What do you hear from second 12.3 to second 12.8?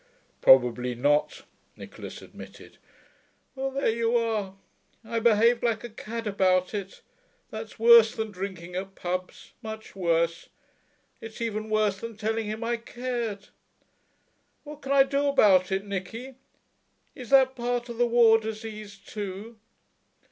him I